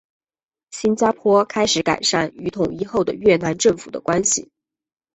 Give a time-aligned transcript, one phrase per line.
[0.71, 4.49] 新加坡开始改善与统一后的越南政府的关系。